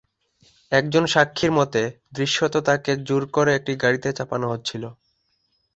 [0.71, 1.81] একজন সাক্ষীর মতে,
[2.13, 4.83] দৃশ্যত তাকে জোর করে একটি গাড়িতে চাপানো হচ্ছিল।